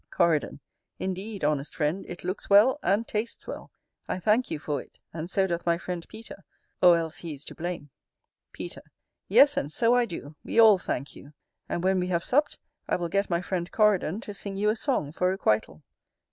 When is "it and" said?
4.81-5.29